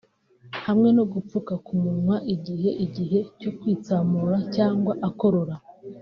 [0.65, 5.55] hamwe no gupfuka ku munwa igihe igihe cyo kwitsamura cyangwa akorora